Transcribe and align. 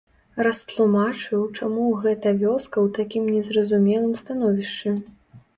Растлумачыў, 0.45 1.43
чаму 1.57 1.85
гэта 2.05 2.33
вёска 2.45 2.77
ў 2.87 2.97
такім 2.97 3.29
незразумелым 3.37 4.17
становішчы. 4.23 4.99